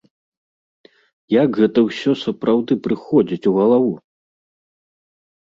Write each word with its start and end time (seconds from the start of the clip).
Як 1.33 1.49
гэта 1.63 1.79
ўсё 1.89 2.11
сапраўды 2.23 2.73
прыходзіць 2.89 3.47
у 3.53 3.55
галаву? 3.61 3.93